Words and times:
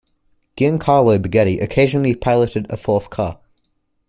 Giancarlo 0.57 1.19
Baghetti 1.21 1.59
occasionally 1.59 2.15
piloted 2.15 2.65
a 2.71 2.75
fourth 2.77 3.11
car. 3.11 3.37